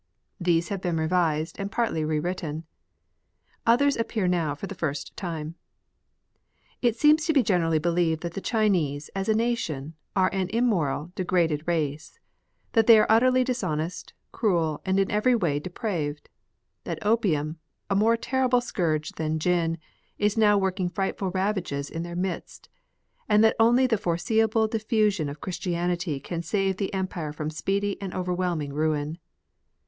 [0.39, 2.63] These have been revised and partly re written;
[3.67, 5.53] others appear now for the first time.
[6.81, 11.11] It seems to be generally believed that the Chinese, as a nation, are an immoral,
[11.13, 12.19] degraded race;
[12.71, 16.29] that they are utterly dishonest, cruel, and in every way de praved;
[16.83, 19.77] that opium, a more terrible scourge than gin,
[20.17, 22.69] is now working frightful ravages in their midst;
[23.29, 28.15] and that only the forcible difi'usion of Christianity can save the Empire from speedy and
[28.15, 29.19] overwhelming ruin.